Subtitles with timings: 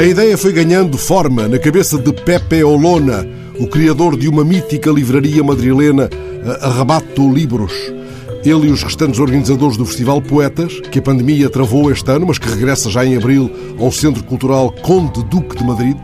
[0.00, 4.90] A ideia foi ganhando forma na cabeça de Pepe Olona, o criador de uma mítica
[4.90, 6.08] livraria madrilena,
[6.62, 7.74] Arrebato Libros.
[8.42, 12.38] Ele e os restantes organizadores do Festival Poetas, que a pandemia travou este ano, mas
[12.38, 15.98] que regressa já em abril ao Centro Cultural Conde Duque de Madrid,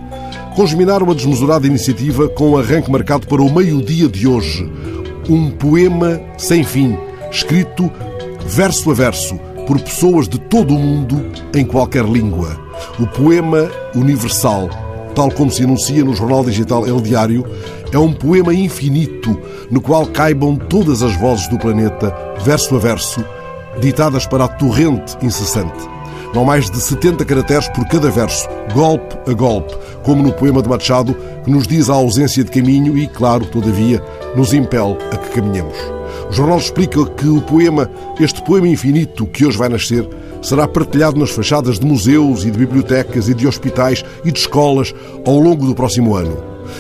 [0.55, 4.71] congeminaram a desmesurada iniciativa com um arranque marcado para o meio-dia de hoje.
[5.27, 6.99] Um poema sem fim,
[7.33, 7.91] escrito
[8.47, 12.59] verso a verso, por pessoas de todo o mundo, em qualquer língua.
[12.99, 14.69] O poema universal,
[15.15, 17.45] tal como se anuncia no jornal digital El Diário,
[17.93, 19.39] é um poema infinito
[19.71, 23.25] no qual caibam todas as vozes do planeta, verso a verso,
[23.81, 25.97] ditadas para a torrente incessante.
[26.35, 29.75] Não mais de 70 caracteres por cada verso, golpe a golpe,
[30.07, 34.01] como no poema de Machado, que nos diz a ausência de caminho e, claro, todavia,
[34.37, 35.77] nos impele a que caminhemos.
[36.31, 40.09] O jornal explica que o poema, este poema infinito que hoje vai nascer,
[40.41, 44.95] será partilhado nas fachadas de museus e de bibliotecas e de hospitais e de escolas
[45.27, 46.37] ao longo do próximo ano.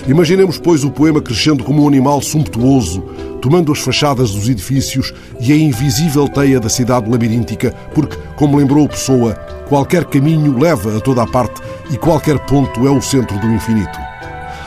[0.06, 3.02] Imaginemos, pois, o poema crescendo como um animal sumptuoso,
[3.40, 8.88] tomando as fachadas dos edifícios e a invisível teia da cidade labiríntica, porque, como lembrou
[8.88, 9.34] Pessoa,
[9.68, 13.98] qualquer caminho leva a toda a parte e qualquer ponto é o centro do infinito.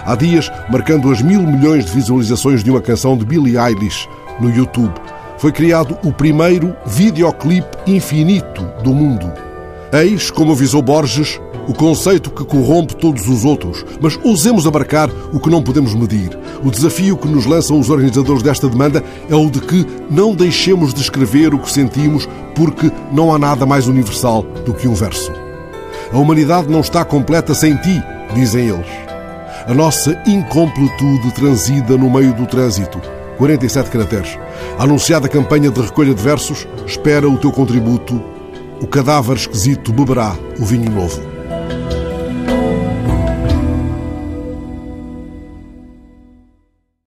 [0.06, 4.08] Há dias, marcando as mil milhões de visualizações de uma canção de Billie Eilish
[4.39, 4.94] no YouTube,
[5.38, 9.31] foi criado o primeiro videoclipe infinito do mundo.
[9.92, 15.40] Eis, como avisou Borges, o conceito que corrompe todos os outros, mas ousemos abarcar o
[15.40, 16.38] que não podemos medir.
[16.64, 20.94] O desafio que nos lançam os organizadores desta demanda é o de que não deixemos
[20.94, 25.31] de escrever o que sentimos, porque não há nada mais universal do que um verso.
[26.11, 28.88] A humanidade não está completa sem ti, dizem eles.
[29.67, 32.99] A nossa incompletude transida no meio do trânsito.
[33.38, 34.39] 47 caracteres.
[34.79, 38.21] A anunciada campanha de recolha de versos espera o teu contributo.
[38.81, 41.28] O cadáver esquisito beberá o vinho novo.